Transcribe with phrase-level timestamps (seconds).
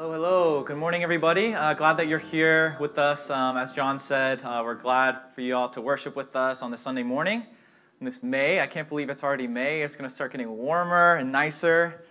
[0.00, 0.62] Hello, hello.
[0.62, 1.54] Good morning, everybody.
[1.54, 3.30] Uh, glad that you're here with us.
[3.30, 6.70] Um, as John said, uh, we're glad for you all to worship with us on
[6.70, 7.44] this Sunday morning.
[7.98, 9.82] In this May, I can't believe it's already May.
[9.82, 12.04] It's going to start getting warmer and nicer.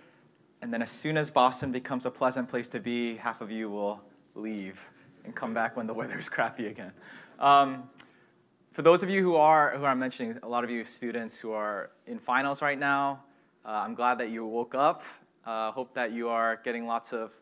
[0.60, 3.70] And then, as soon as Boston becomes a pleasant place to be, half of you
[3.70, 4.02] will
[4.34, 4.86] leave
[5.24, 6.92] and come back when the weather's crappy again.
[7.38, 7.88] Um,
[8.72, 11.52] for those of you who are who I'm mentioning, a lot of you students who
[11.52, 13.22] are in finals right now,
[13.64, 15.04] uh, I'm glad that you woke up.
[15.46, 17.40] Uh, hope that you are getting lots of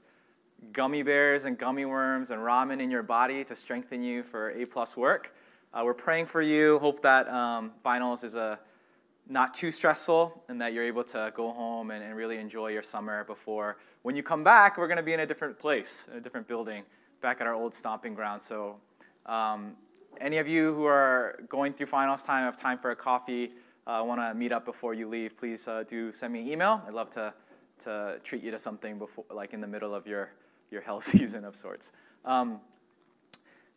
[0.73, 4.65] gummy bears and gummy worms and ramen in your body to strengthen you for A
[4.65, 5.35] plus work.
[5.73, 6.79] Uh, we're praying for you.
[6.79, 8.59] Hope that um, finals is a
[9.29, 12.83] not too stressful and that you're able to go home and, and really enjoy your
[12.83, 16.19] summer before when you come back we're going to be in a different place in
[16.19, 16.85] a different building
[17.21, 18.77] back at our old stomping ground so
[19.27, 19.73] um,
[20.21, 23.53] any of you who are going through finals time have time for a coffee
[23.87, 26.83] uh, want to meet up before you leave please uh, do send me an email
[26.87, 27.35] i'd love to,
[27.79, 30.31] to treat you to something before like in the middle of your
[30.71, 31.93] your hell season of sorts.
[32.25, 32.61] Um,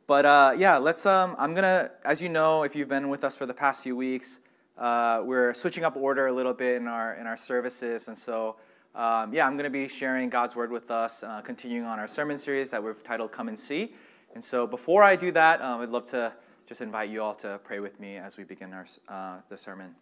[0.08, 1.06] but uh, yeah, let's.
[1.06, 3.96] Um, I'm gonna, as you know, if you've been with us for the past few
[3.96, 4.40] weeks,
[4.78, 8.56] uh, we're switching up order a little bit in our in our services, and so
[8.96, 12.40] um, yeah, I'm gonna be sharing God's word with us, uh, continuing on our sermon
[12.40, 13.94] series that we've titled "Come and See."
[14.34, 16.34] And so before I do that, um, I'd love to
[16.66, 19.96] just invite you all to pray with me as we begin our uh, the sermon.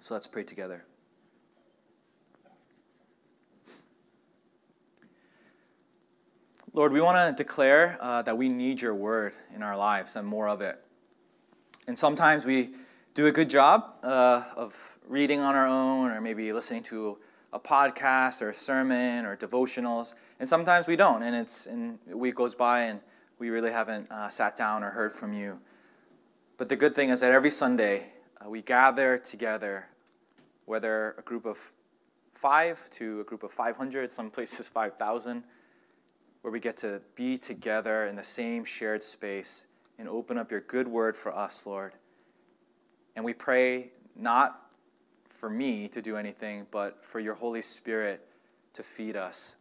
[0.00, 0.84] So let's pray together.
[6.72, 10.24] Lord, we want to declare uh, that we need your word in our lives and
[10.24, 10.78] more of it.
[11.88, 12.70] And sometimes we
[13.12, 17.18] do a good job uh, of reading on our own or maybe listening to
[17.52, 20.14] a podcast or a sermon or devotionals.
[20.38, 21.24] And sometimes we don't.
[21.24, 23.00] And, it's, and a week goes by and
[23.40, 25.58] we really haven't uh, sat down or heard from you.
[26.56, 29.88] But the good thing is that every Sunday uh, we gather together,
[30.66, 31.72] whether a group of
[32.32, 35.42] five to a group of 500, some places 5,000
[36.42, 39.66] where we get to be together in the same shared space
[39.98, 41.92] and open up your good word for us, Lord.
[43.14, 44.70] And we pray not
[45.28, 48.26] for me to do anything, but for your Holy Spirit
[48.74, 49.56] to feed us.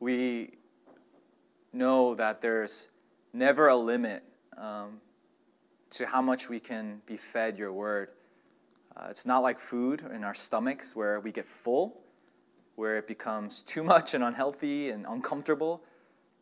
[0.00, 0.54] We
[1.72, 2.90] know that there's
[3.32, 4.24] never a limit
[4.56, 5.00] um,
[5.90, 8.08] to how much we can be fed your word.
[8.96, 12.00] Uh, it's not like food in our stomachs where we get full
[12.80, 15.82] where it becomes too much and unhealthy and uncomfortable.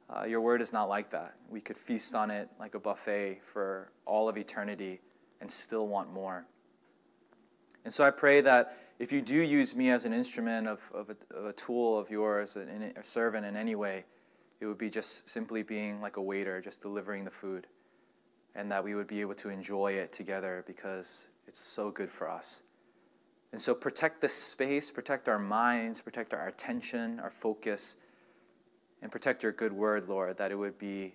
[0.09, 1.34] Uh, your word is not like that.
[1.50, 5.00] We could feast on it like a buffet for all of eternity
[5.41, 6.47] and still want more.
[7.84, 11.10] And so I pray that if you do use me as an instrument of, of,
[11.10, 14.04] a, of a tool of yours, a, a servant in any way,
[14.60, 17.66] it would be just simply being like a waiter, just delivering the food,
[18.54, 22.31] and that we would be able to enjoy it together because it's so good for
[22.31, 22.62] us.
[23.53, 27.97] And so protect this space, protect our minds, protect our attention, our focus,
[29.00, 31.14] and protect your good word, Lord, that it would be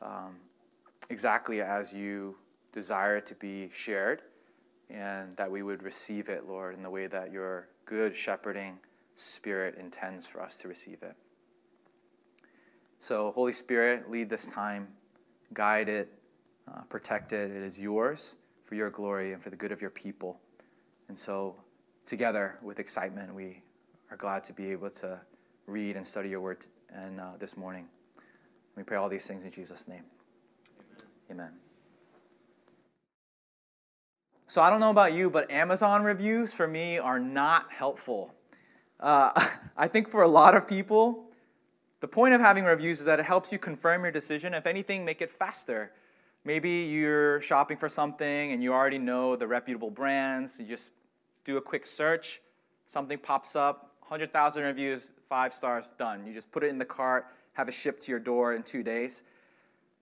[0.00, 0.36] um,
[1.10, 2.36] exactly as you
[2.72, 4.22] desire it to be shared,
[4.90, 8.78] and that we would receive it, Lord, in the way that your good shepherding
[9.14, 11.16] spirit intends for us to receive it.
[12.98, 14.88] So, Holy Spirit, lead this time,
[15.52, 16.12] guide it,
[16.72, 17.50] uh, protect it.
[17.50, 20.40] It is yours for your glory and for the good of your people.
[21.08, 21.56] And so,
[22.06, 23.62] together with excitement, we
[24.10, 25.20] are glad to be able to
[25.66, 27.86] read and study your word and uh, this morning.
[28.76, 30.04] We pray all these things in Jesus' name.
[31.30, 31.46] Amen.
[31.46, 31.52] Amen.
[34.46, 38.34] So I don't know about you, but Amazon reviews for me are not helpful.
[39.00, 39.32] Uh,
[39.76, 41.24] I think for a lot of people,
[42.00, 44.54] the point of having reviews is that it helps you confirm your decision.
[44.54, 45.92] If anything, make it faster.
[46.44, 50.58] Maybe you're shopping for something and you already know the reputable brands.
[50.58, 50.92] You just
[51.44, 52.40] do a quick search,
[52.86, 56.26] something pops up, 100,000 reviews, five stars, done.
[56.26, 58.82] You just put it in the cart, have it shipped to your door in two
[58.82, 59.24] days.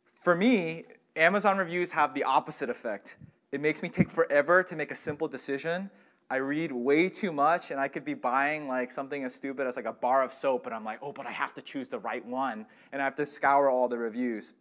[0.04, 0.84] For me,
[1.16, 3.16] Amazon reviews have the opposite effect.
[3.52, 5.90] It makes me take forever to make a simple decision.
[6.30, 9.76] I read way too much, and I could be buying like something as stupid as
[9.76, 11.98] like a bar of soap, and I'm like, oh, but I have to choose the
[11.98, 14.54] right one, and I have to scour all the reviews.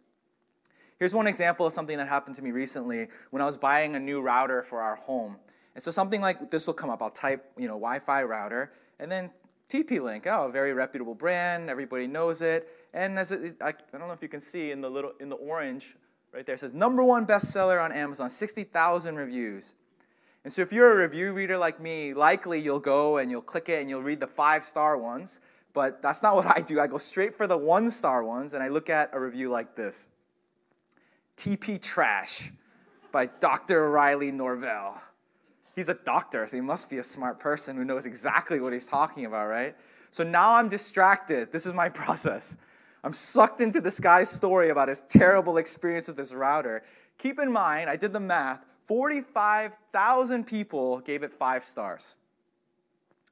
[0.98, 4.00] Here's one example of something that happened to me recently when I was buying a
[4.00, 5.38] new router for our home.
[5.74, 7.02] And so something like this will come up.
[7.02, 9.30] I'll type, you know, Wi-Fi router, and then
[9.68, 10.26] TP-Link.
[10.26, 11.70] Oh, a very reputable brand.
[11.70, 12.68] Everybody knows it.
[12.92, 15.28] And as it, I, I don't know if you can see in the little in
[15.28, 15.94] the orange
[16.32, 19.76] right there, says number one bestseller on Amazon, 60,000 reviews.
[20.42, 23.68] And so if you're a review reader like me, likely you'll go and you'll click
[23.68, 25.40] it and you'll read the five-star ones.
[25.72, 26.80] But that's not what I do.
[26.80, 30.08] I go straight for the one-star ones and I look at a review like this.
[31.36, 32.50] TP Trash
[33.12, 33.90] by Dr.
[33.90, 35.00] Riley Norvell
[35.74, 38.86] he's a doctor, so he must be a smart person who knows exactly what he's
[38.86, 39.74] talking about, right?
[40.10, 41.52] So now I'm distracted.
[41.52, 42.56] This is my process.
[43.02, 46.82] I'm sucked into this guy's story about his terrible experience with this router.
[47.18, 52.16] Keep in mind, I did the math 45,000 people gave it five stars.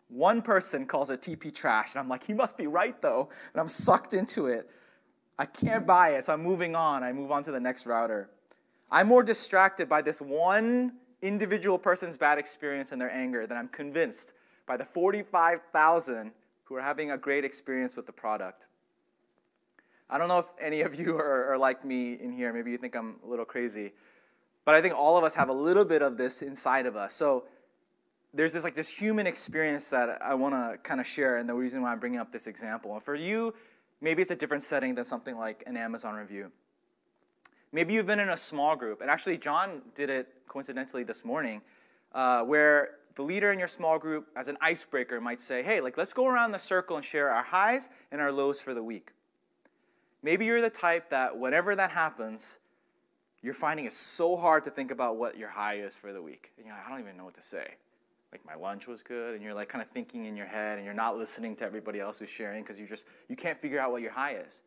[0.08, 3.60] One person calls it TP trash, and I'm like, he must be right though, and
[3.60, 4.70] I'm sucked into it.
[5.36, 7.02] I can't buy it, so I'm moving on.
[7.02, 8.30] I move on to the next router.
[8.90, 10.92] I'm more distracted by this one
[11.22, 14.32] individual person's bad experience and their anger than I'm convinced
[14.66, 16.32] by the 45,000
[16.64, 18.66] who are having a great experience with the product.
[20.10, 22.52] I don't know if any of you are, are, like me in here.
[22.52, 23.92] Maybe you think I'm a little crazy.
[24.64, 27.14] But I think all of us have a little bit of this inside of us.
[27.14, 27.44] So
[28.34, 31.54] there's this like this human experience that I want to kind of share, and the
[31.54, 32.92] reason why I'm bringing up this example.
[32.92, 33.54] And for you,
[34.02, 36.52] maybe it's a different setting than something like an Amazon review.
[37.72, 41.60] Maybe you've been in a small group, and actually, John did it coincidentally this morning,
[42.12, 45.98] uh, where the leader in your small group, as an icebreaker, might say, "Hey, like
[45.98, 49.12] let's go around the circle and share our highs and our lows for the week."
[50.22, 52.58] Maybe you're the type that whenever that happens,
[53.42, 56.52] you're finding it so hard to think about what your high is for the week.
[56.56, 57.74] And you're like, I don't even know what to say.
[58.32, 60.84] Like my lunch was good, and you're like kind of thinking in your head, and
[60.84, 63.90] you're not listening to everybody else who's sharing because you just you can't figure out
[63.90, 64.62] what your high is.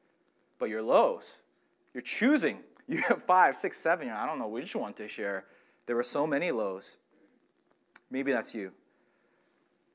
[0.58, 1.44] But your lows,
[1.94, 2.64] you're choosing.
[2.92, 4.10] You have five, six, seven.
[4.10, 5.46] I don't know which one to share.
[5.86, 6.98] There were so many lows.
[8.10, 8.74] Maybe that's you.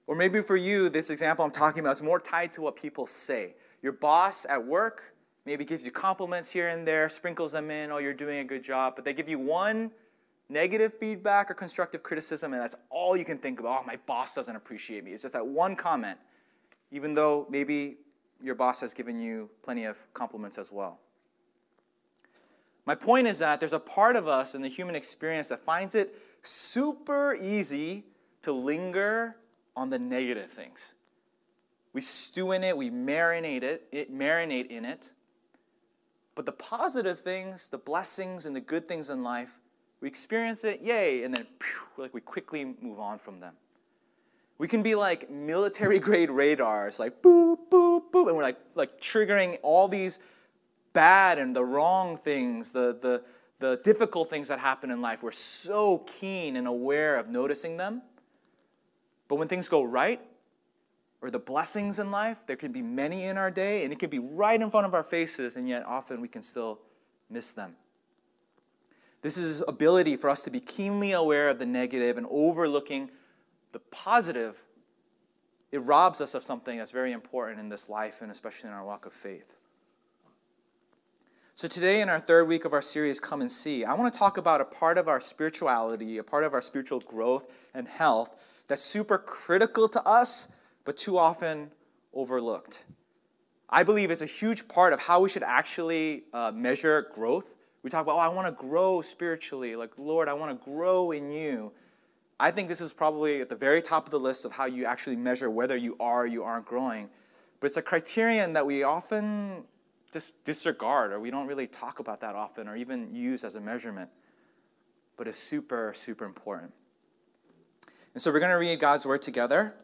[0.07, 3.07] Or maybe for you, this example I'm talking about is more tied to what people
[3.07, 3.55] say.
[3.83, 5.15] Your boss at work
[5.45, 8.65] maybe gives you compliments here and there, sprinkles them in, oh, you're doing a good
[8.65, 9.91] job, but they give you one
[10.49, 13.83] negative feedback or constructive criticism, and that's all you can think about.
[13.83, 15.13] Oh, my boss doesn't appreciate me.
[15.13, 16.19] It's just that one comment,
[16.91, 17.99] even though maybe
[18.43, 20.99] your boss has given you plenty of compliments as well.
[22.87, 25.97] My point is that there's a part of us in the human experience that finds
[25.97, 28.05] it super easy
[28.43, 29.37] to linger
[29.77, 30.95] on the negative things.
[31.93, 35.13] We stew in it, we marinate it, it marinate in it.
[36.37, 39.59] But the positive things, the blessings and the good things in life,
[40.01, 43.55] we experience it, yay, and then phew, like we quickly move on from them.
[44.59, 49.01] We can be like military grade radars, like boop, boop, boop, and we're like, like
[49.01, 50.21] triggering all these
[50.97, 53.23] bad and the wrong things, the, the,
[53.59, 55.23] the difficult things that happen in life.
[55.23, 58.03] We're so keen and aware of noticing them.
[59.29, 60.21] But when things go right,
[61.27, 62.47] or the blessings in life.
[62.47, 64.95] There can be many in our day, and it can be right in front of
[64.95, 66.81] our faces, and yet often we can still
[67.29, 67.75] miss them.
[69.23, 73.11] This is ability for us to be keenly aware of the negative and overlooking
[73.73, 74.63] the positive.
[75.73, 78.85] It robs us of something that's very important in this life and especially in our
[78.85, 79.57] walk of faith.
[81.59, 84.19] So, today, in our third week of our series, Come and See, I want to
[84.19, 88.37] talk about a part of our spirituality, a part of our spiritual growth and health
[88.69, 90.53] that's super critical to us
[90.85, 91.71] but too often
[92.13, 92.85] overlooked.
[93.71, 97.55] I believe it's a huge part of how we should actually uh, measure growth.
[97.83, 99.77] We talk about, oh, I want to grow spiritually.
[99.77, 101.73] Like, Lord, I want to grow in you.
[102.39, 104.85] I think this is probably at the very top of the list of how you
[104.85, 107.09] actually measure whether you are or you aren't growing.
[107.61, 109.65] But it's a criterion that we often
[110.13, 113.61] just disregard or we don't really talk about that often or even use as a
[113.61, 114.11] measurement.
[115.17, 116.73] But it's super, super important.
[118.15, 119.75] And so we're going to read God's word together.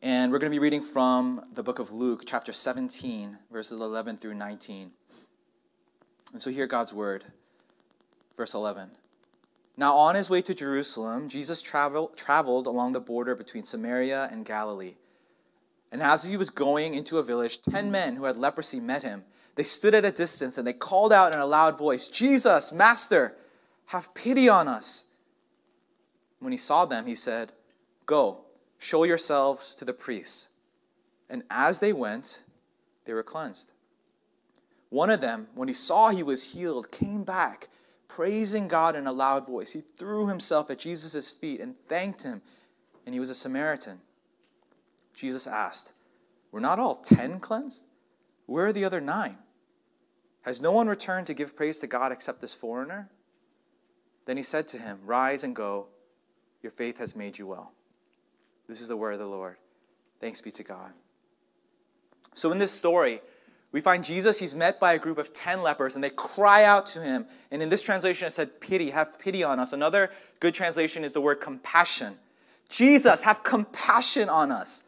[0.00, 4.16] And we're going to be reading from the book of Luke, chapter 17, verses 11
[4.16, 4.92] through 19.
[6.32, 7.24] And so hear God's word.
[8.36, 8.90] Verse 11.
[9.76, 14.44] Now, on his way to Jerusalem, Jesus travel, traveled along the border between Samaria and
[14.44, 14.94] Galilee.
[15.90, 19.24] And as he was going into a village, ten men who had leprosy met him.
[19.58, 23.34] They stood at a distance and they called out in a loud voice, Jesus, Master,
[23.86, 25.06] have pity on us.
[26.38, 27.50] When he saw them, he said,
[28.06, 28.42] Go
[28.78, 30.50] Show yourselves to the priests.
[31.28, 32.44] And as they went,
[33.04, 33.72] they were cleansed.
[34.90, 37.66] One of them, when he saw he was healed, came back,
[38.06, 39.72] praising God in a loud voice.
[39.72, 42.42] He threw himself at Jesus' feet and thanked him,
[43.04, 44.02] and he was a Samaritan.
[45.16, 45.94] Jesus asked,
[46.52, 47.86] Were not all ten cleansed?
[48.46, 49.38] Where are the other nine?
[50.42, 53.08] Has no one returned to give praise to God except this foreigner?
[54.26, 55.86] Then he said to him, Rise and go,
[56.62, 57.72] your faith has made you well.
[58.68, 59.56] This is the word of the Lord.
[60.20, 60.92] Thanks be to God.
[62.34, 63.20] So, in this story,
[63.72, 66.86] we find Jesus, he's met by a group of 10 lepers, and they cry out
[66.86, 67.26] to him.
[67.50, 69.72] And in this translation, it said, Pity, have pity on us.
[69.72, 72.18] Another good translation is the word compassion.
[72.68, 74.84] Jesus, have compassion on us.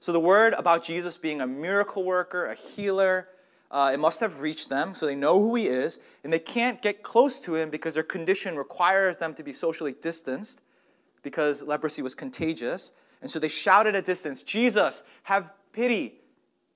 [0.00, 3.28] So, the word about Jesus being a miracle worker, a healer,
[3.70, 6.80] uh, it must have reached them, so they know who he is, and they can't
[6.80, 10.62] get close to him because their condition requires them to be socially distanced
[11.22, 12.92] because leprosy was contagious.
[13.20, 16.14] And so they shouted at a distance, Jesus, have pity,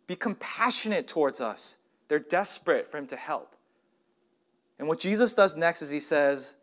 [0.07, 1.79] Be compassionate towards us.
[2.09, 3.57] They're desperate for him to help.
[4.79, 6.57] And what Jesus does next is he says,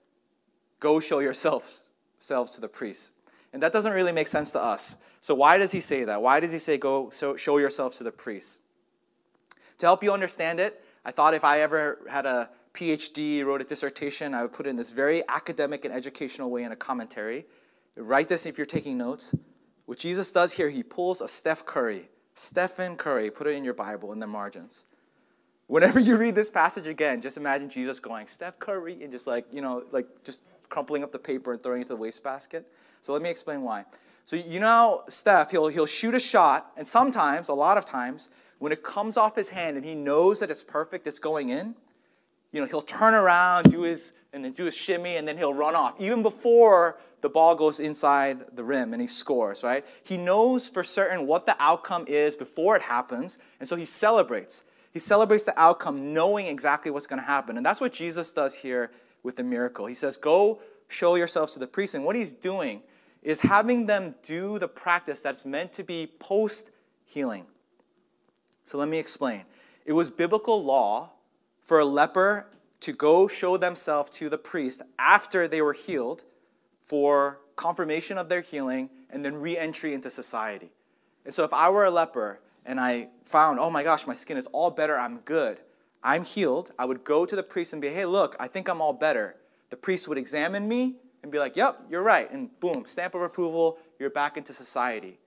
[0.80, 1.82] Go show yourselves
[2.20, 3.14] to the priests.
[3.52, 4.98] And that doesn't really make sense to us.
[5.22, 6.22] So, why does he say that?
[6.22, 8.62] Why does he say, Go show yourselves to the priests?
[9.80, 13.64] To help you understand it, I thought if I ever had a PhD, wrote a
[13.64, 17.46] dissertation, I would put it in this very academic and educational way in a commentary.
[17.96, 19.34] Write this if you're taking notes.
[19.86, 23.74] What Jesus does here, he pulls a Steph Curry, Stephen Curry, put it in your
[23.74, 24.86] Bible in the margins.
[25.68, 29.46] Whenever you read this passage again, just imagine Jesus going, Steph Curry, and just like,
[29.52, 32.72] you know, like just crumpling up the paper and throwing it to the wastebasket.
[33.02, 33.86] So let me explain why.
[34.26, 38.30] So you know Steph, he'll, he'll shoot a shot, and sometimes, a lot of times,
[38.60, 41.76] when it comes off his hand and he knows that it's perfect, it's going in,
[42.52, 45.54] you know, he'll turn around, do his, and then do his shimmy, and then he'll
[45.54, 49.86] run off, even before the ball goes inside the rim and he scores, right?
[50.04, 54.64] He knows for certain what the outcome is before it happens, and so he celebrates.
[54.92, 57.58] He celebrates the outcome knowing exactly what's going to happen.
[57.58, 59.86] And that's what Jesus does here with the miracle.
[59.86, 61.94] He says, Go show yourselves to the priest.
[61.94, 62.82] And what he's doing
[63.22, 66.72] is having them do the practice that's meant to be post
[67.06, 67.46] healing.
[68.70, 69.46] So let me explain.
[69.84, 71.14] It was biblical law
[71.60, 72.46] for a leper
[72.82, 76.26] to go show themselves to the priest after they were healed
[76.84, 80.70] for confirmation of their healing and then re entry into society.
[81.26, 84.38] And so if I were a leper and I found, oh my gosh, my skin
[84.38, 85.58] is all better, I'm good,
[86.04, 88.82] I'm healed, I would go to the priest and be, hey, look, I think I'm
[88.82, 89.36] all better.
[89.72, 92.30] The priest would examine me and be like, yep, you're right.
[92.32, 95.18] And boom, stamp of approval, you're back into society.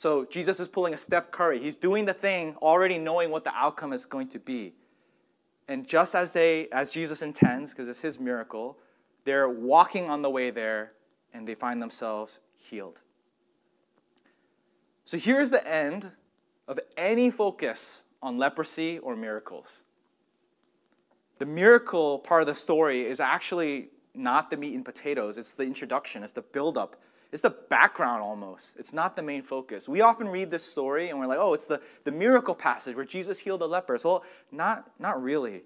[0.00, 1.58] So Jesus is pulling a Steph Curry.
[1.58, 4.72] He's doing the thing already knowing what the outcome is going to be.
[5.68, 8.78] And just as they, as Jesus intends, because it's his miracle,
[9.24, 10.92] they're walking on the way there
[11.34, 13.02] and they find themselves healed.
[15.04, 16.12] So here's the end
[16.66, 19.82] of any focus on leprosy or miracles.
[21.36, 25.64] The miracle part of the story is actually not the meat and potatoes, it's the
[25.64, 26.96] introduction, it's the buildup,
[27.32, 28.78] it's the background almost.
[28.78, 29.88] It's not the main focus.
[29.88, 33.04] We often read this story and we're like, oh, it's the, the miracle passage where
[33.04, 34.04] Jesus healed the lepers.
[34.04, 35.62] Well, not, not really.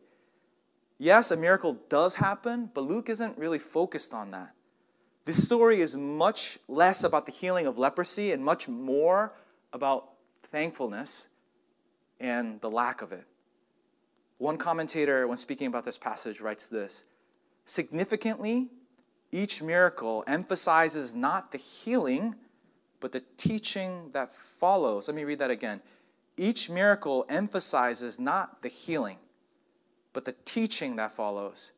[0.99, 4.55] Yes, a miracle does happen, but Luke isn't really focused on that.
[5.25, 9.33] This story is much less about the healing of leprosy and much more
[9.73, 10.11] about
[10.43, 11.29] thankfulness
[12.21, 13.25] and the lack of it.
[14.37, 17.07] One commentator, when speaking about this passage, writes this
[17.65, 18.69] Significantly,
[19.35, 22.37] each miracle emphasizes not the healing,
[23.01, 25.09] but the teaching that follows.
[25.09, 25.83] Let me read that again.
[26.37, 29.19] Each miracle emphasizes not the healing,
[30.13, 31.73] but the teaching that follows.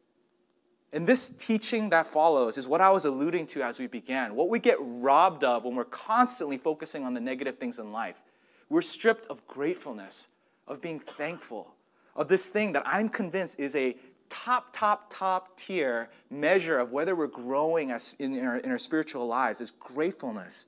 [0.93, 4.35] And this teaching that follows is what I was alluding to as we began.
[4.35, 8.23] What we get robbed of when we're constantly focusing on the negative things in life.
[8.69, 10.29] We're stripped of gratefulness,
[10.69, 11.75] of being thankful,
[12.15, 13.97] of this thing that I'm convinced is a
[14.28, 19.26] top, top, top tier measure of whether we're growing as in, our, in our spiritual
[19.26, 20.66] lives is gratefulness.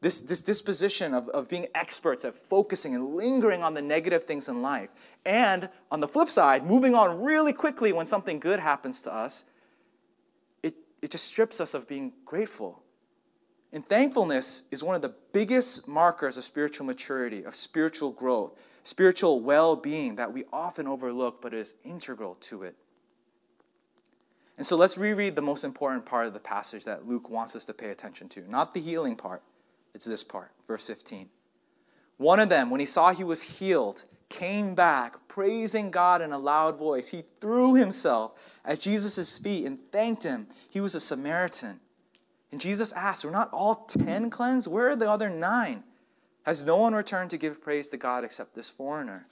[0.00, 4.48] This, this disposition of, of being experts at focusing and lingering on the negative things
[4.48, 4.90] in life.
[5.26, 9.44] And on the flip side, moving on really quickly when something good happens to us,
[10.62, 12.82] it, it just strips us of being grateful.
[13.72, 19.40] And thankfulness is one of the biggest markers of spiritual maturity, of spiritual growth, spiritual
[19.40, 22.76] well being that we often overlook, but is integral to it.
[24.56, 27.64] And so let's reread the most important part of the passage that Luke wants us
[27.64, 28.50] to pay attention to.
[28.50, 29.42] Not the healing part,
[29.94, 31.30] it's this part, verse 15.
[32.18, 36.38] One of them, when he saw he was healed, came back, praising God in a
[36.38, 37.08] loud voice.
[37.08, 38.32] He threw himself
[38.64, 40.46] at Jesus' feet and thanked him.
[40.68, 41.80] He was a Samaritan.
[42.52, 44.70] And Jesus asked, Were not all ten cleansed?
[44.70, 45.84] Where are the other nine?
[46.44, 49.26] Has no one returned to give praise to God except this foreigner?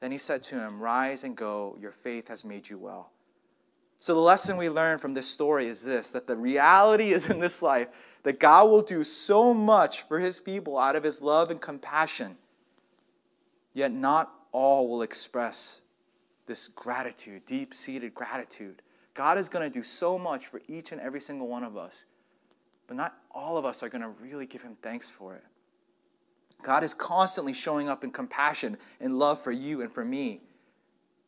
[0.00, 3.10] Then he said to him, Rise and go, your faith has made you well.
[4.00, 7.40] So, the lesson we learn from this story is this that the reality is in
[7.40, 7.88] this life
[8.22, 12.36] that God will do so much for his people out of his love and compassion,
[13.74, 15.82] yet not all will express
[16.46, 18.82] this gratitude, deep seated gratitude.
[19.14, 22.04] God is going to do so much for each and every single one of us,
[22.86, 25.44] but not all of us are going to really give him thanks for it.
[26.62, 30.42] God is constantly showing up in compassion and love for you and for me.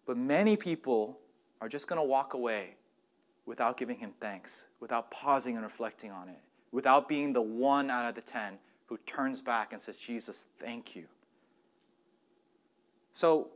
[0.06, 1.18] But many people
[1.60, 2.74] are just going to walk away
[3.46, 6.40] without giving him thanks, without pausing and reflecting on it,
[6.72, 10.96] without being the one out of the ten who turns back and says, Jesus, thank
[10.96, 11.04] you.
[13.12, 13.48] So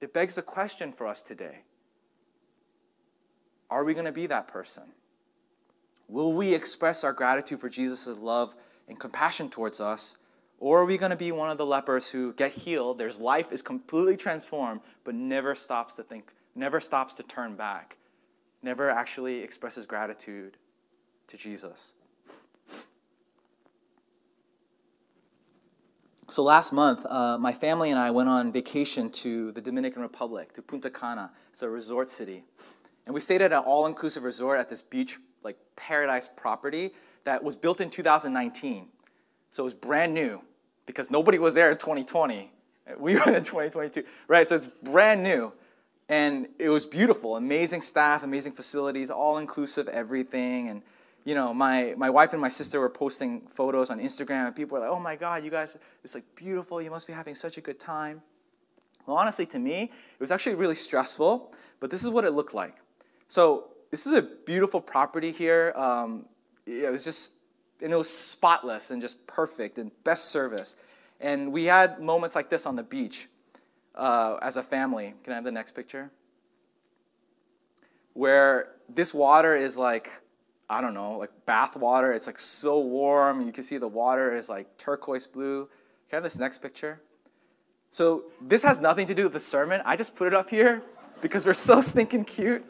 [0.00, 1.60] it begs the question for us today
[3.70, 4.84] Are we going to be that person?
[6.08, 8.56] Will we express our gratitude for Jesus' love
[8.88, 10.16] and compassion towards us?
[10.60, 13.50] Or are we going to be one of the lepers who get healed, their life
[13.50, 17.96] is completely transformed, but never stops to think, never stops to turn back,
[18.62, 20.58] never actually expresses gratitude
[21.28, 21.94] to Jesus?
[26.28, 30.52] So last month, uh, my family and I went on vacation to the Dominican Republic,
[30.52, 31.32] to Punta Cana.
[31.48, 32.44] It's a resort city.
[33.06, 36.90] And we stayed at an all inclusive resort at this beach, like paradise property
[37.24, 38.88] that was built in 2019.
[39.50, 40.42] So it was brand new
[40.90, 42.50] because nobody was there in 2020.
[42.98, 44.46] We went in 2022, right?
[44.46, 45.52] So it's brand new.
[46.08, 50.68] And it was beautiful, amazing staff, amazing facilities, all inclusive, everything.
[50.68, 50.82] And
[51.24, 54.76] you know, my, my wife and my sister were posting photos on Instagram, and people
[54.76, 56.80] were like, oh my God, you guys, it's like beautiful.
[56.80, 58.22] You must be having such a good time.
[59.06, 62.54] Well, honestly, to me, it was actually really stressful, but this is what it looked
[62.54, 62.76] like.
[63.28, 65.72] So, this is a beautiful property here.
[65.74, 66.26] Um,
[66.66, 67.34] it was just,
[67.82, 70.76] and it was spotless and just perfect and best service.
[71.20, 73.28] And we had moments like this on the beach
[73.94, 75.14] uh, as a family.
[75.24, 76.10] Can I have the next picture?
[78.14, 80.10] Where this water is like,
[80.68, 82.12] I don't know, like bath water.
[82.12, 83.46] It's like so warm.
[83.46, 85.66] You can see the water is like turquoise blue.
[86.08, 87.00] Can I have this next picture?
[87.90, 89.82] So this has nothing to do with the sermon.
[89.84, 90.82] I just put it up here
[91.20, 92.64] because we're so stinking cute.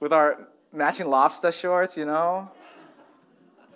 [0.00, 2.50] with our matching lobster shorts, you know?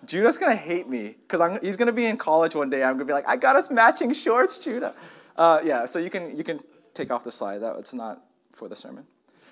[0.07, 2.83] Judah's gonna hate me because he's gonna be in college one day.
[2.83, 4.95] I'm gonna be like, I got us matching shorts, Judah.
[5.37, 6.61] Uh, yeah, so you can you can
[6.93, 7.59] take off the slide.
[7.59, 8.23] That it's not
[8.53, 9.05] for the sermon.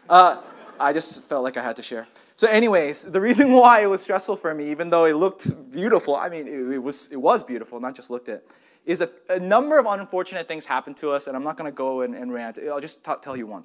[0.09, 0.43] Uh,
[0.79, 2.07] I just felt like I had to share.
[2.37, 6.17] So, anyways, the reason why it was stressful for me, even though it looked beautiful,
[6.17, 8.43] I mean, it, it was, it was beautiful, not just looked at,
[8.85, 12.01] is a, a, number of unfortunate things happened to us, and I'm not to go
[12.01, 12.59] and, and, rant.
[12.69, 13.65] I'll just t- tell you one.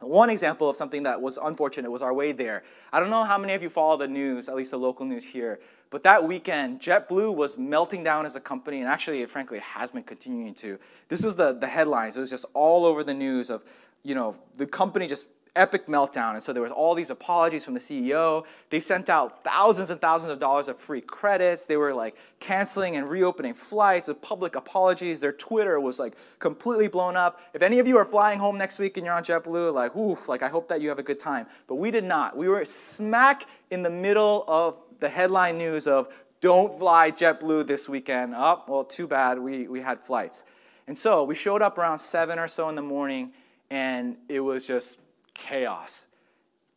[0.00, 2.62] One example of something that was unfortunate was our way there.
[2.92, 5.24] I don't know how many of you follow the news, at least the local news
[5.24, 9.58] here, but that weekend, JetBlue was melting down as a company, and actually, it frankly,
[9.60, 10.78] has been continuing to.
[11.08, 12.16] This was the, the headlines.
[12.16, 13.64] It was just all over the news of,
[14.02, 16.34] you know, the company just epic meltdown.
[16.34, 18.44] And so there was all these apologies from the CEO.
[18.70, 21.66] They sent out thousands and thousands of dollars of free credits.
[21.66, 25.20] They were like canceling and reopening flights with public apologies.
[25.20, 27.40] Their Twitter was like completely blown up.
[27.54, 30.28] If any of you are flying home next week and you're on JetBlue, like, oof,
[30.28, 31.46] like I hope that you have a good time.
[31.66, 32.36] But we did not.
[32.36, 36.08] We were smack in the middle of the headline news of
[36.40, 38.34] don't fly JetBlue this weekend.
[38.36, 39.38] Oh, well, too bad.
[39.38, 40.44] We, we had flights.
[40.86, 43.32] And so we showed up around 7 or so in the morning,
[43.70, 45.00] and it was just
[45.36, 46.08] chaos.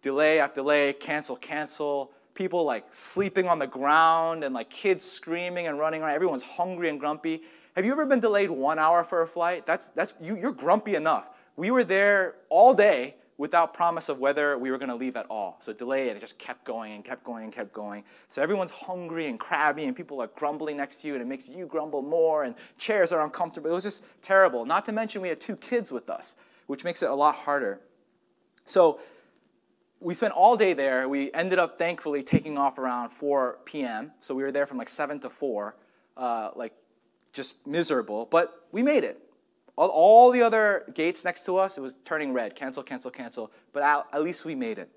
[0.02, 2.12] Delay after delay, cancel, cancel.
[2.34, 6.15] People like sleeping on the ground and like kids screaming and running around.
[6.15, 7.41] Everyone's hungry and grumpy.
[7.76, 9.65] Have you ever been delayed one hour for a flight?
[9.65, 11.30] That's, that's, you, you're grumpy enough.
[11.56, 15.26] We were there all day without promise of whether we were going to leave at
[15.30, 15.56] all.
[15.62, 18.04] So delayed, it just kept going and kept going and kept going.
[18.28, 21.48] So everyone's hungry and crabby, and people are grumbling next to you, and it makes
[21.48, 23.69] you grumble more, and chairs are uncomfortable.
[23.69, 24.65] It was just terrible.
[24.65, 26.36] Not to mention, we had two kids with us,
[26.67, 27.80] which makes it a lot harder.
[28.69, 28.99] So
[29.99, 31.10] we spent all day there.
[31.10, 34.12] We ended up thankfully taking off around 4 p.m.
[34.19, 35.75] So we were there from like 7 to 4,
[36.15, 36.73] uh, like
[37.34, 38.27] just miserable.
[38.29, 39.19] But we made it.
[39.75, 43.51] All, all, the other gates next to us, it was turning red cancel, cancel, cancel.
[43.73, 44.89] But at, at least we made it.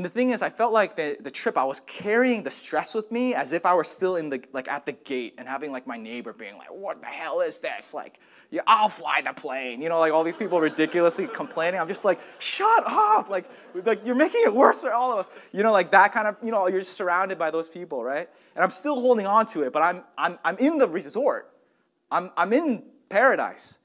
[0.00, 2.94] And the thing is, I felt like the, the trip, I was carrying the stress
[2.94, 5.72] with me as if I were still in the like at the gate and having
[5.72, 9.34] like my neighbor being like, "What the hell is this?" Like, yeah, I'll fly the
[9.34, 9.82] plane.
[9.82, 11.78] You know, like all these people ridiculously complaining.
[11.78, 13.28] I'm just like, shut up.
[13.28, 15.28] Like, like you're making it worse for all of us.
[15.52, 18.26] You know, like that kind of, you know, you're just surrounded by those people, right?
[18.54, 21.52] And I'm still holding on to it, but I'm, I'm, I'm in the resort.
[22.10, 23.80] I'm, I'm in paradise.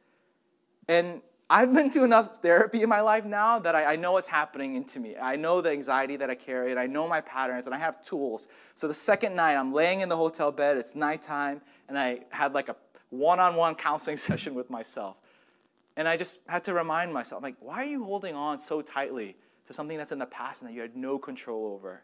[0.88, 4.28] And I've been to enough therapy in my life now that I, I, know what's
[4.28, 5.16] happening into me.
[5.16, 8.04] I know the anxiety that I carry, and I know my patterns, and I have
[8.04, 8.48] tools.
[8.74, 12.54] So the second night, I'm laying in the hotel bed, it's nighttime, and I had
[12.54, 12.76] like a
[13.12, 15.18] one on one counseling session with myself.
[15.96, 19.38] And I just had to remind myself, like, why are you holding on so tightly
[19.68, 22.02] to something that's in the past and that you had no control over?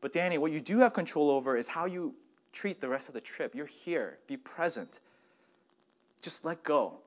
[0.00, 2.14] But Danny, what you do have control over is how you
[2.52, 3.54] treat the rest of the trip.
[3.54, 5.00] You're here, be present.
[6.20, 6.98] Just let go.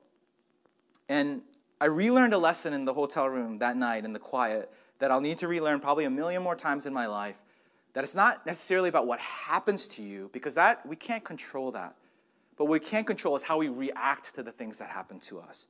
[1.10, 1.42] And
[1.80, 5.22] I relearned a lesson in the hotel room that night in the quiet that I'll
[5.22, 7.38] need to relearn probably a million more times in my life.
[7.94, 11.96] That it's not necessarily about what happens to you, because that we can't control that.
[12.56, 15.40] But what we can control is how we react to the things that happen to
[15.40, 15.68] us.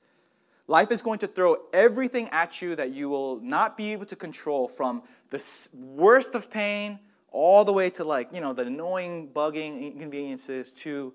[0.68, 4.16] Life is going to throw everything at you that you will not be able to
[4.16, 7.00] control from the worst of pain
[7.32, 11.14] all the way to like, you know, the annoying, bugging inconveniences to,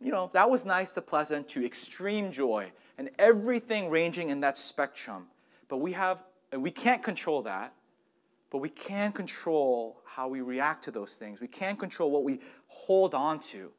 [0.00, 4.58] you know, that was nice to pleasant to extreme joy and everything ranging in that
[4.58, 5.28] spectrum.
[5.68, 7.72] But we have, and we can't control that,
[8.50, 11.40] but we can control how we react to those things.
[11.40, 13.70] We can control what we hold on to.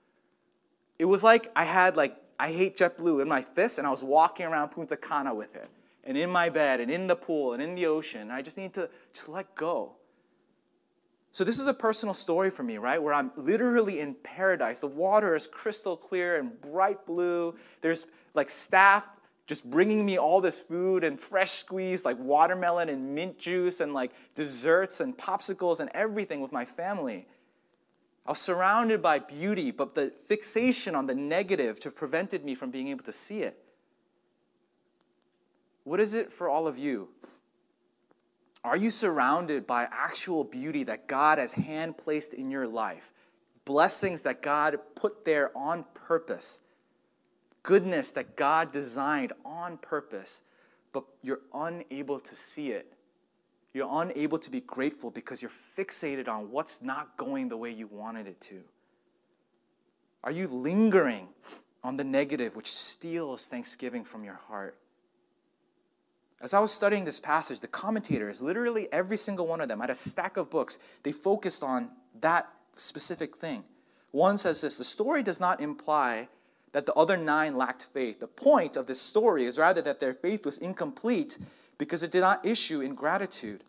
[0.97, 4.03] It was like I had like I hate JetBlue in my fist, and I was
[4.03, 5.69] walking around Punta Cana with it,
[6.05, 8.31] and in my bed, and in the pool, and in the ocean.
[8.31, 9.95] I just need to just let go.
[11.31, 13.01] So this is a personal story for me, right?
[13.01, 14.79] Where I'm literally in paradise.
[14.79, 17.55] The water is crystal clear and bright blue.
[17.81, 19.07] There's like staff
[19.49, 23.95] just bringing me all this food and fresh squeezed like watermelon and mint juice and
[23.95, 27.25] like desserts and popsicles and everything with my family.
[28.27, 32.69] I was surrounded by beauty, but the fixation on the negative to prevented me from
[32.69, 33.57] being able to see it.
[35.83, 37.09] What is it for all of you?
[38.63, 43.11] Are you surrounded by actual beauty that God has hand placed in your life?
[43.65, 46.61] Blessings that God put there on purpose?
[47.69, 50.41] Goodness that God designed on purpose,
[50.91, 52.91] but you're unable to see it.
[53.75, 57.85] You're unable to be grateful because you're fixated on what's not going the way you
[57.85, 58.61] wanted it to.
[60.23, 61.27] Are you lingering
[61.83, 64.75] on the negative which steals thanksgiving from your heart?
[66.41, 69.91] As I was studying this passage, the commentators, literally every single one of them, had
[69.91, 73.63] a stack of books, they focused on that specific thing.
[74.09, 76.29] One says this the story does not imply
[76.71, 78.19] that the other nine lacked faith.
[78.19, 81.37] The point of this story is rather that their faith was incomplete
[81.77, 83.63] because it did not issue in gratitude.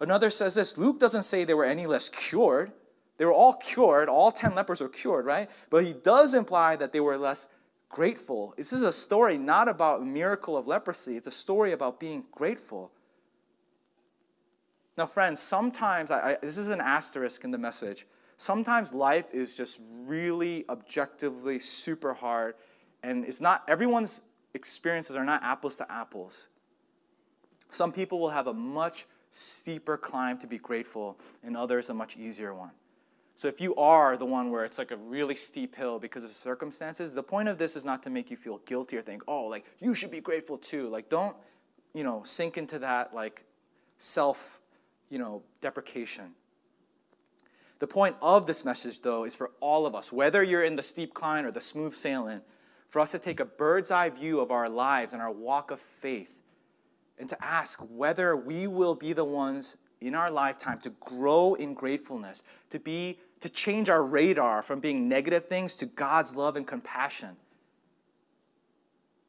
[0.00, 2.72] Another says this Luke doesn't say they were any less cured.
[3.18, 5.50] They were all cured, all 10 lepers were cured, right?
[5.70, 7.48] But he does imply that they were less
[7.88, 8.54] grateful.
[8.56, 12.24] This is a story not about a miracle of leprosy, it's a story about being
[12.30, 12.92] grateful.
[14.96, 18.06] Now, friends, sometimes, I, I, this is an asterisk in the message
[18.38, 22.54] sometimes life is just really objectively super hard,
[23.02, 24.22] and it's not everyone's
[24.54, 26.48] experiences are not apples to apples.
[27.68, 32.16] Some people will have a much steeper climb to be grateful, and others a much
[32.16, 32.70] easier one.
[33.34, 36.30] So if you are the one where it's like a really steep hill because of
[36.30, 39.44] circumstances, the point of this is not to make you feel guilty or think, oh,
[39.44, 40.88] like you should be grateful too.
[40.88, 41.36] Like don't,
[41.94, 43.44] you know, sink into that like
[43.98, 44.60] self,
[45.08, 46.34] you know, deprecation.
[47.78, 50.82] The point of this message, though, is for all of us, whether you're in the
[50.82, 52.40] steep climb or the smooth sailing,
[52.88, 55.78] for us to take a bird's eye view of our lives and our walk of
[55.78, 56.40] faith
[57.18, 61.74] and to ask whether we will be the ones in our lifetime to grow in
[61.74, 66.66] gratefulness, to be to change our radar from being negative things to God's love and
[66.66, 67.36] compassion.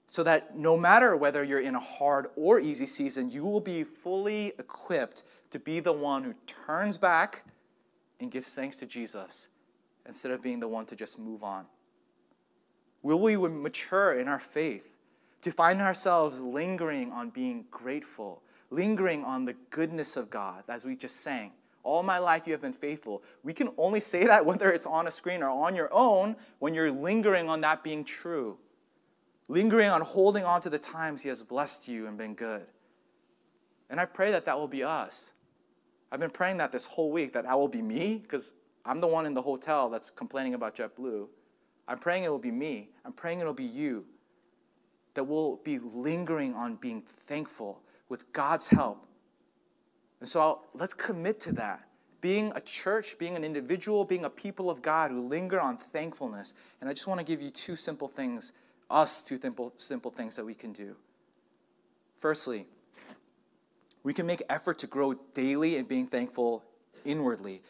[0.07, 3.83] So that no matter whether you're in a hard or easy season, you will be
[3.83, 7.43] fully equipped to be the one who turns back
[8.19, 9.47] and give thanks to Jesus
[10.05, 11.65] instead of being the one to just move on?
[13.01, 14.97] Will we mature in our faith
[15.41, 20.95] to find ourselves lingering on being grateful, lingering on the goodness of God, as we
[20.95, 21.51] just sang?
[21.83, 23.23] All my life you have been faithful.
[23.41, 26.73] We can only say that whether it's on a screen or on your own when
[26.73, 28.57] you're lingering on that being true.
[29.47, 32.67] Lingering on holding on to the times He has blessed you and been good.
[33.89, 35.31] And I pray that that will be us.
[36.11, 38.53] I've been praying that this whole week that that will be me because
[38.85, 41.27] I'm the one in the hotel that's complaining about JetBlue.
[41.87, 42.89] I'm praying it will be me.
[43.05, 44.05] I'm praying it'll be you.
[45.13, 49.05] That we'll be lingering on being thankful with God's help.
[50.19, 51.85] And so I'll, let's commit to that.
[52.21, 56.53] Being a church, being an individual, being a people of God who linger on thankfulness.
[56.81, 58.53] And I just want to give you two simple things,
[58.89, 60.95] us two simple, simple things that we can do.
[62.17, 62.65] Firstly,
[64.03, 66.63] we can make effort to grow daily in being thankful
[67.05, 67.61] inwardly.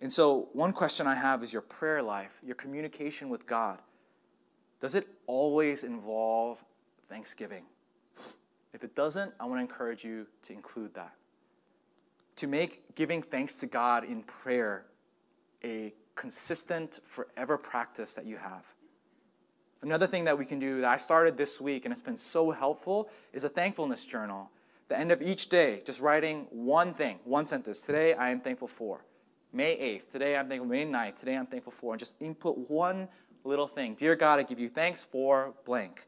[0.00, 3.80] And so, one question I have is your prayer life, your communication with God.
[4.80, 6.64] Does it always involve
[7.08, 7.64] thanksgiving?
[8.72, 11.14] If it doesn't, I want to encourage you to include that.
[12.36, 14.84] To make giving thanks to God in prayer
[15.64, 18.72] a consistent, forever practice that you have.
[19.82, 22.50] Another thing that we can do that I started this week and it's been so
[22.50, 24.50] helpful is a thankfulness journal
[24.88, 27.82] the end of each day, just writing one thing, one sentence.
[27.82, 29.04] Today, I am thankful for.
[29.52, 30.68] May 8th, today I'm thankful.
[30.68, 31.92] May 9th, today I'm thankful for.
[31.92, 33.08] And just input one
[33.44, 33.94] little thing.
[33.94, 36.06] Dear God, I give you thanks for blank.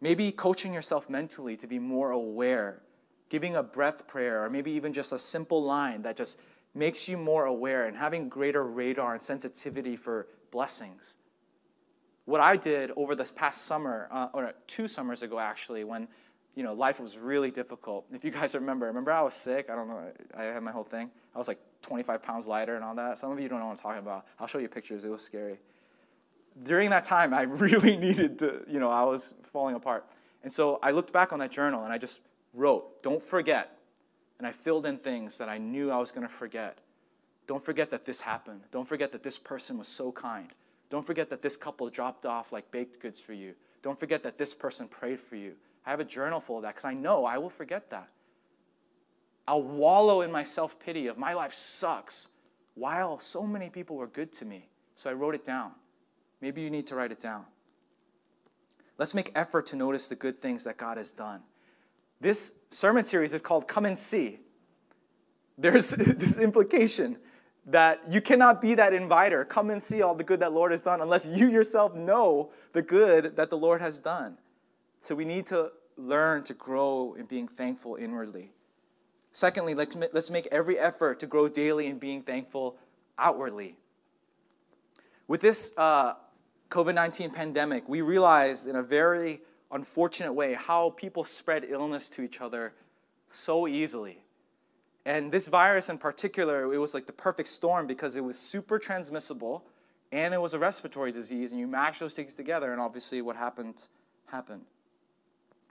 [0.00, 2.82] Maybe coaching yourself mentally to be more aware,
[3.28, 6.40] giving a breath prayer, or maybe even just a simple line that just
[6.74, 11.16] makes you more aware and having greater radar and sensitivity for blessings.
[12.24, 16.06] What I did over this past summer, uh, or two summers ago actually, when
[16.54, 18.06] you know, life was really difficult.
[18.12, 19.70] If you guys remember, remember I was sick.
[19.70, 20.00] I don't know.
[20.36, 21.10] I had my whole thing.
[21.34, 23.18] I was like 25 pounds lighter and all that.
[23.18, 24.26] Some of you don't know what I'm talking about.
[24.38, 25.04] I'll show you pictures.
[25.04, 25.58] It was scary.
[26.62, 30.04] During that time, I really needed to, you know, I was falling apart.
[30.42, 32.22] And so I looked back on that journal and I just
[32.54, 33.76] wrote, don't forget,
[34.38, 36.78] and I filled in things that I knew I was going to forget.
[37.46, 38.62] Don't forget that this happened.
[38.70, 40.48] Don't forget that this person was so kind.
[40.88, 43.54] Don't forget that this couple dropped off like baked goods for you.
[43.82, 45.54] Don't forget that this person prayed for you.
[45.86, 48.08] I have a journal full of that because I know I will forget that.
[49.46, 52.28] I'll wallow in my self pity of my life sucks
[52.74, 54.68] while so many people were good to me.
[54.94, 55.72] So I wrote it down.
[56.40, 57.44] Maybe you need to write it down.
[58.98, 61.42] Let's make effort to notice the good things that God has done.
[62.20, 64.40] This sermon series is called Come and See.
[65.56, 67.16] There's this implication
[67.66, 69.44] that you cannot be that inviter.
[69.44, 72.82] Come and see all the good that Lord has done unless you yourself know the
[72.82, 74.38] good that the Lord has done.
[75.00, 78.52] So we need to learn to grow in being thankful inwardly.
[79.32, 82.76] Secondly, let's, let's make every effort to grow daily in being thankful
[83.18, 83.76] outwardly.
[85.28, 86.14] With this uh,
[86.70, 92.22] COVID 19 pandemic, we realized in a very unfortunate way how people spread illness to
[92.22, 92.72] each other
[93.30, 94.24] so easily.
[95.06, 98.78] And this virus in particular, it was like the perfect storm because it was super
[98.78, 99.64] transmissible
[100.12, 103.36] and it was a respiratory disease, and you mash those things together, and obviously what
[103.36, 103.86] happened
[104.26, 104.64] happened.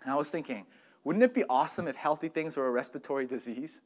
[0.03, 0.65] And I was thinking,
[1.03, 3.81] wouldn't it be awesome if healthy things were a respiratory disease?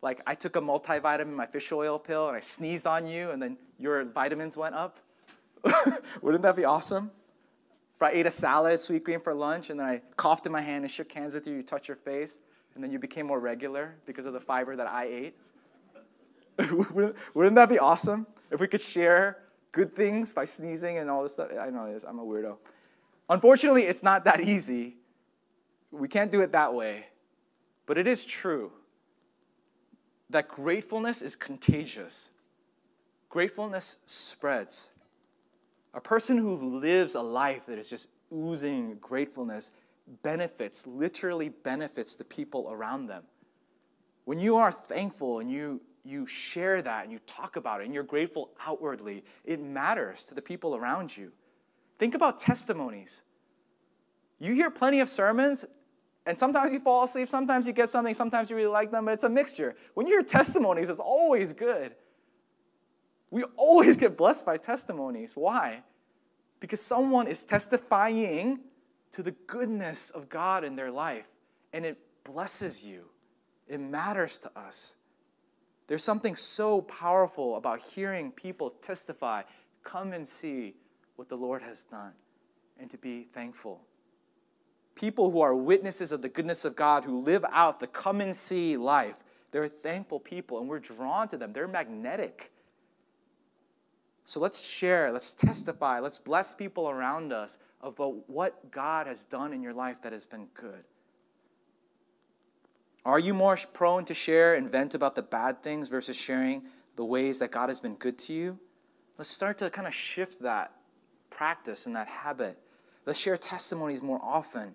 [0.00, 3.42] Like I took a multivitamin, my fish oil pill, and I sneezed on you, and
[3.42, 4.98] then your vitamins went up.
[6.22, 7.10] wouldn't that be awesome?
[7.96, 10.84] If I ate a salad, Sweetgreen for lunch, and then I coughed in my hand
[10.84, 12.38] and shook hands with you, you touched your face,
[12.74, 15.36] and then you became more regular because of the fiber that I ate.
[17.34, 19.38] Wouldn't that be awesome if we could share
[19.72, 21.50] good things by sneezing and all this stuff?
[21.60, 22.04] I know it is.
[22.04, 22.56] I'm a weirdo.
[23.28, 24.97] Unfortunately, it's not that easy.
[25.90, 27.06] We can't do it that way.
[27.86, 28.72] But it is true
[30.30, 32.30] that gratefulness is contagious.
[33.28, 34.92] Gratefulness spreads.
[35.94, 39.72] A person who lives a life that is just oozing gratefulness
[40.22, 43.24] benefits, literally benefits the people around them.
[44.24, 47.94] When you are thankful and you, you share that and you talk about it and
[47.94, 51.32] you're grateful outwardly, it matters to the people around you.
[51.98, 53.22] Think about testimonies.
[54.38, 55.64] You hear plenty of sermons,
[56.26, 59.14] and sometimes you fall asleep, sometimes you get something, sometimes you really like them, but
[59.14, 59.76] it's a mixture.
[59.94, 61.94] When you hear testimonies, it's always good.
[63.30, 65.36] We always get blessed by testimonies.
[65.36, 65.82] Why?
[66.60, 68.60] Because someone is testifying
[69.12, 71.26] to the goodness of God in their life,
[71.72, 73.04] and it blesses you.
[73.66, 74.96] It matters to us.
[75.86, 79.42] There's something so powerful about hearing people testify,
[79.82, 80.74] come and see
[81.16, 82.12] what the Lord has done,
[82.78, 83.80] and to be thankful.
[84.98, 88.34] People who are witnesses of the goodness of God, who live out the come and
[88.34, 89.16] see life,
[89.52, 91.52] they're thankful people, and we're drawn to them.
[91.52, 92.50] They're magnetic.
[94.24, 99.52] So let's share, let's testify, let's bless people around us about what God has done
[99.52, 100.82] in your life that has been good.
[103.04, 106.64] Are you more prone to share and vent about the bad things versus sharing
[106.96, 108.58] the ways that God has been good to you?
[109.16, 110.72] Let's start to kind of shift that
[111.30, 112.58] practice and that habit.
[113.06, 114.74] Let's share testimonies more often.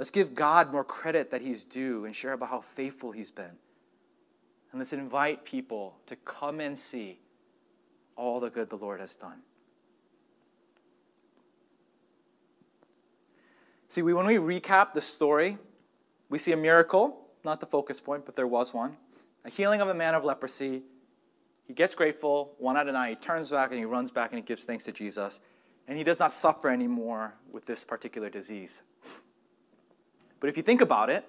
[0.00, 3.58] Let's give God more credit that He's due and share about how faithful He's been.
[4.72, 7.18] And let's invite people to come and see
[8.16, 9.42] all the good the Lord has done.
[13.88, 15.58] See, when we recap the story,
[16.30, 18.96] we see a miracle, not the focus point, but there was one.
[19.44, 20.82] A healing of a man of leprosy.
[21.66, 23.10] He gets grateful, one out of nine.
[23.10, 25.42] He turns back and he runs back and he gives thanks to Jesus.
[25.86, 28.82] And he does not suffer anymore with this particular disease.
[30.40, 31.24] But if you think about it,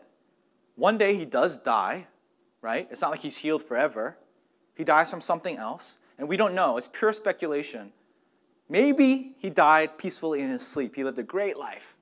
[0.75, 2.07] one day he does die,
[2.61, 2.87] right?
[2.89, 4.17] It's not like he's healed forever.
[4.75, 6.77] He dies from something else and we don't know.
[6.77, 7.91] It's pure speculation.
[8.69, 10.95] Maybe he died peacefully in his sleep.
[10.95, 11.97] He lived a great life.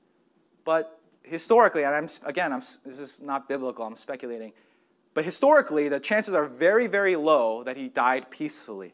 [0.65, 4.53] But historically, and I'm, again, I'm, this is not biblical, I'm speculating.
[5.13, 8.93] But historically, the chances are very, very low that he died peacefully.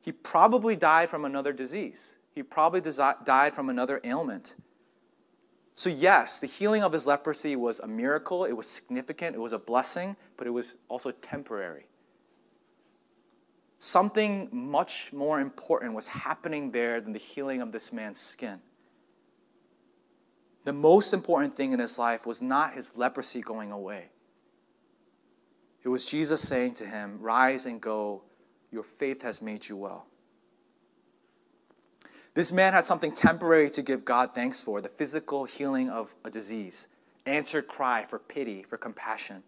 [0.00, 2.18] He probably died from another disease.
[2.30, 2.82] He probably
[3.24, 4.54] died from another ailment.
[5.74, 8.44] So, yes, the healing of his leprosy was a miracle.
[8.44, 9.34] It was significant.
[9.34, 11.86] It was a blessing, but it was also temporary
[13.84, 18.60] something much more important was happening there than the healing of this man's skin.
[20.64, 24.08] The most important thing in his life was not his leprosy going away.
[25.82, 28.22] It was Jesus saying to him, Rise and go,
[28.70, 30.06] your faith has made you well.
[32.34, 36.30] This man had something temporary to give God thanks for the physical healing of a
[36.30, 36.88] disease,
[37.26, 39.44] answered cry for pity, for compassion.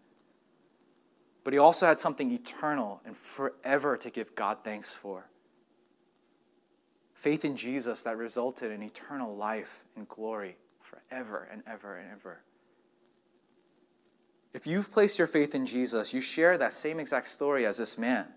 [1.43, 5.29] But he also had something eternal and forever to give God thanks for.
[7.13, 12.41] Faith in Jesus that resulted in eternal life and glory forever and ever and ever.
[14.53, 17.97] If you've placed your faith in Jesus, you share that same exact story as this
[17.97, 18.27] man.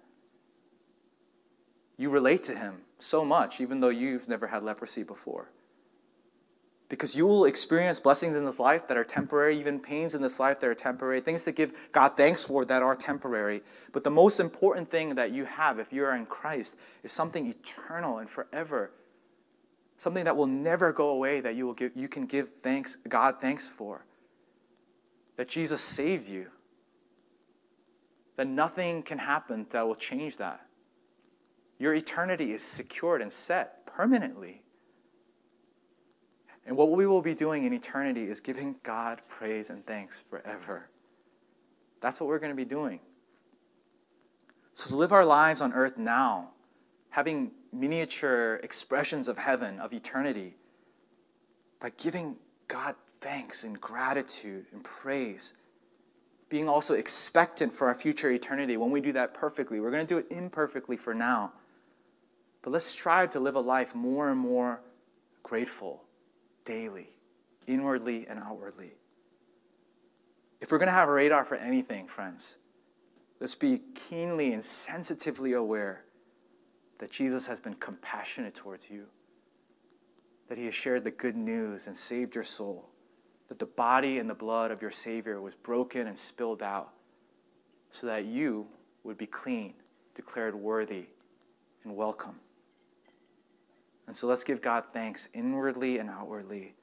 [1.96, 5.50] You relate to him so much, even though you've never had leprosy before.
[6.88, 10.40] Because you will experience blessings in this life that are temporary, even pains in this
[10.40, 13.62] life that are temporary, things to give God thanks for that are temporary.
[13.92, 17.46] But the most important thing that you have if you are in Christ is something
[17.46, 18.90] eternal and forever.
[19.98, 23.40] Something that will never go away that you, will give, you can give thanks, God
[23.40, 24.04] thanks for.
[25.36, 26.48] That Jesus saved you.
[28.34, 30.66] That nothing can happen that will change that.
[31.80, 34.62] Your eternity is secured and set permanently.
[36.66, 40.90] And what we will be doing in eternity is giving God praise and thanks forever.
[42.02, 43.00] That's what we're going to be doing.
[44.74, 46.50] So to live our lives on earth now,
[47.08, 50.56] having miniature expressions of heaven, of eternity,
[51.80, 52.36] by giving
[52.68, 55.54] God thanks and gratitude and praise,
[56.50, 58.76] being also expectant for our future eternity.
[58.76, 61.54] When we do that perfectly, we're going to do it imperfectly for now.
[62.62, 64.80] But let's strive to live a life more and more
[65.42, 66.04] grateful
[66.64, 67.08] daily,
[67.66, 68.92] inwardly and outwardly.
[70.60, 72.58] If we're going to have a radar for anything, friends,
[73.40, 76.04] let's be keenly and sensitively aware
[76.98, 79.06] that Jesus has been compassionate towards you,
[80.48, 82.90] that he has shared the good news and saved your soul,
[83.48, 86.90] that the body and the blood of your Savior was broken and spilled out
[87.90, 88.68] so that you
[89.02, 89.72] would be clean,
[90.14, 91.06] declared worthy,
[91.84, 92.38] and welcome.
[94.10, 96.74] And so let's give God thanks inwardly and outwardly.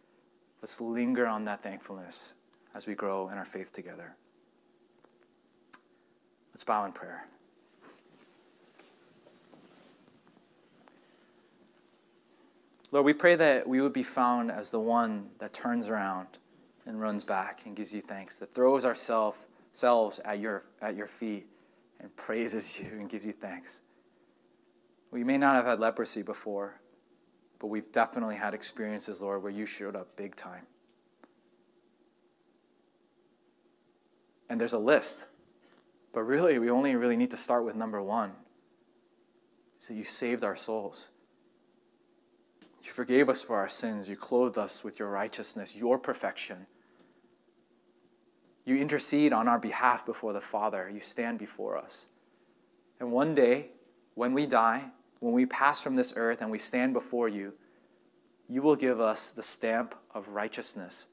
[0.62, 2.36] Let's linger on that thankfulness
[2.74, 4.16] as we grow in our faith together.
[6.54, 7.28] Let's bow in prayer.
[12.94, 16.28] Lord, we pray that we would be found as the one that turns around
[16.86, 21.46] and runs back and gives you thanks, that throws ourselves at your, at your feet
[22.00, 23.82] and praises you and gives you thanks.
[25.12, 26.80] We may not have had leprosy before,
[27.60, 30.66] but we've definitely had experiences, Lord, where you showed up big time.
[34.50, 35.28] And there's a list.
[36.14, 38.32] But really, we only really need to start with number one.
[39.80, 41.10] So you saved our souls.
[42.82, 44.10] You forgave us for our sins.
[44.10, 46.68] You clothed us with your righteousness, your perfection.
[48.66, 50.90] You intercede on our behalf before the Father.
[50.90, 52.08] You stand before us.
[53.00, 53.70] And one day,
[54.16, 57.54] when we die, when we pass from this earth and we stand before you,
[58.48, 61.08] you will give us the stamp of righteousness.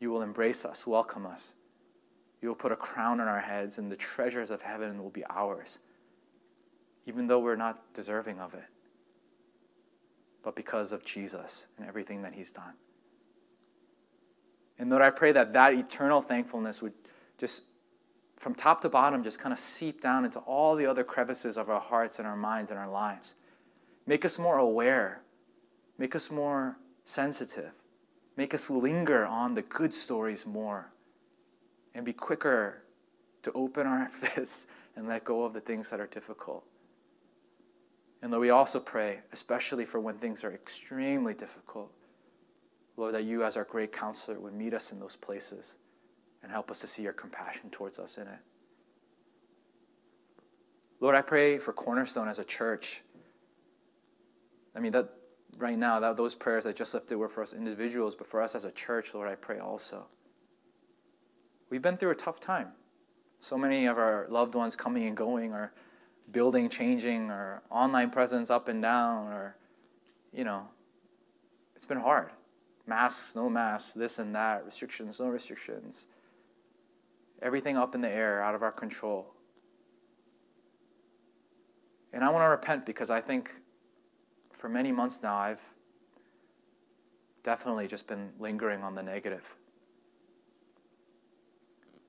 [0.00, 1.54] You will embrace us, welcome us.
[2.40, 5.24] You will put a crown on our heads, and the treasures of heaven will be
[5.28, 5.80] ours,
[7.06, 8.66] even though we're not deserving of it,
[10.42, 12.74] but because of Jesus and everything that He's done.
[14.78, 16.92] And Lord, I pray that that eternal thankfulness would
[17.38, 17.64] just
[18.36, 21.70] from top to bottom, just kind of seep down into all the other crevices of
[21.70, 23.34] our hearts and our minds and our lives.
[24.06, 25.22] Make us more aware.
[25.98, 27.72] Make us more sensitive.
[28.36, 30.90] Make us linger on the good stories more
[31.94, 32.82] and be quicker
[33.42, 36.64] to open our fists and let go of the things that are difficult.
[38.22, 41.92] And Lord, we also pray, especially for when things are extremely difficult,
[42.96, 45.76] Lord, that you, as our great counselor, would meet us in those places
[46.42, 48.38] and help us to see your compassion towards us in it.
[51.00, 53.02] Lord, I pray for Cornerstone as a church.
[54.74, 55.10] I mean, that
[55.58, 58.54] right now, that those prayers I just lifted were for us individuals, but for us
[58.54, 60.06] as a church, Lord, I pray also.
[61.68, 62.68] We've been through a tough time.
[63.40, 65.72] So many of our loved ones coming and going, our
[66.30, 69.56] building changing, our online presence up and down, or,
[70.32, 70.68] you know,
[71.74, 72.30] it's been hard.
[72.86, 76.06] Masks, no masks, this and that, restrictions, no restrictions
[77.42, 79.34] everything up in the air, out of our control.
[82.12, 83.54] And I want to repent because I think
[84.52, 85.62] for many months now I've
[87.42, 89.54] definitely just been lingering on the negative.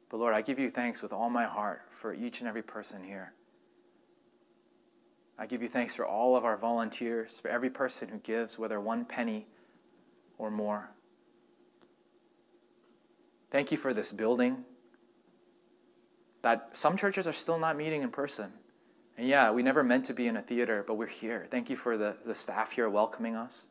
[0.10, 3.04] But Lord, I give you thanks with all my heart for each and every person
[3.04, 3.34] here.
[5.38, 8.80] I give you thanks for all of our volunteers, for every person who gives, whether
[8.80, 9.46] one penny
[10.38, 10.90] or more.
[13.52, 14.66] Thank you for this building
[16.48, 18.54] that some churches are still not meeting in person.
[19.18, 21.46] And yeah, we never meant to be in a theater, but we're here.
[21.52, 23.68] Thank you for the, the staff here welcoming us.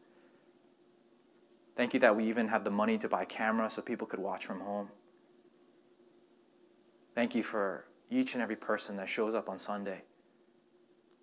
[1.75, 4.45] Thank you that we even had the money to buy cameras so people could watch
[4.45, 4.91] from home.
[7.15, 10.03] Thank you for each and every person that shows up on Sunday.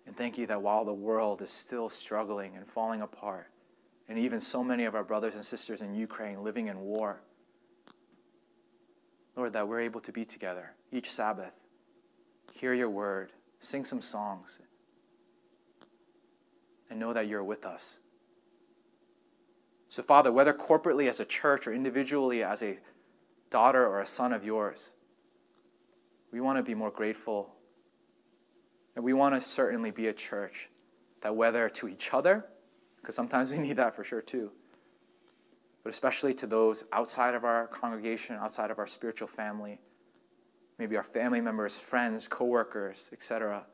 [0.06, 3.46] And thank you that while the world is still struggling and falling apart,
[4.08, 7.20] and even so many of our brothers and sisters in Ukraine living in war,
[9.36, 11.58] Lord, that we're able to be together each Sabbath,
[12.52, 14.60] hear your word, sing some songs,
[16.88, 17.98] and know that you're with us.
[19.88, 22.78] So, Father, whether corporately as a church or individually as a
[23.50, 24.92] daughter or a son of yours,
[26.32, 27.54] we want to be more grateful.
[28.94, 30.70] And we want to certainly be a church
[31.22, 32.46] that, whether to each other,
[33.00, 34.52] because sometimes we need that for sure too,
[35.82, 39.80] but especially to those outside of our congregation, outside of our spiritual family,
[40.78, 43.64] maybe our family members, friends, coworkers, etc.,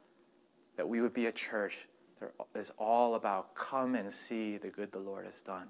[0.76, 1.88] that we would be a church
[2.20, 5.68] that is all about come and see the good the Lord has done.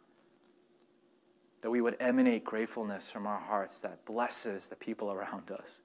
[1.63, 5.83] That we would emanate gratefulness from our hearts that blesses the people around us.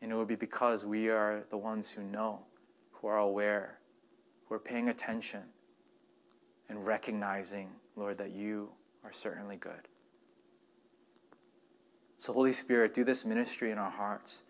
[0.00, 2.42] And it would be because we are the ones who know,
[2.92, 3.78] who are aware,
[4.46, 5.42] who are paying attention,
[6.68, 8.70] and recognizing, Lord, that you
[9.04, 9.88] are certainly good.
[12.18, 14.44] So, Holy Spirit, do this ministry in our hearts.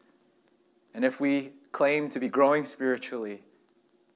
[0.94, 3.42] And if we claim to be growing spiritually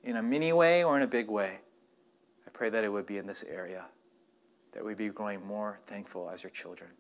[0.03, 1.61] in a mini way or in a big way,
[2.47, 3.87] I pray that it would be in this area,
[4.73, 6.91] that we be growing more thankful as your children.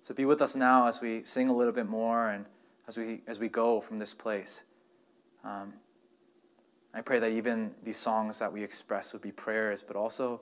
[0.00, 2.46] So be with us now as we sing a little bit more and
[2.86, 4.64] as we, as we go from this place.
[5.42, 5.74] Um,
[6.92, 10.40] I pray that even these songs that we express would be prayers, but also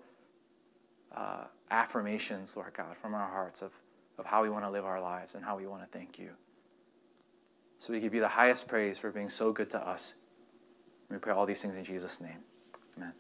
[1.14, 3.78] uh, affirmations, Lord God, from our hearts of,
[4.22, 6.30] of how we want to live our lives and how we want to thank you.
[7.78, 10.14] So we give you the highest praise for being so good to us.
[11.10, 12.38] We pray all these things in Jesus' name.
[12.96, 13.12] Amen.